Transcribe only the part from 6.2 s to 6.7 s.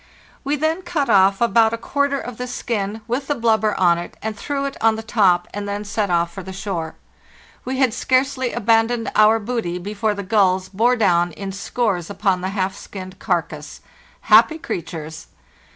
for the